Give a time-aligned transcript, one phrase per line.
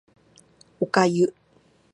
[0.79, 1.31] お粥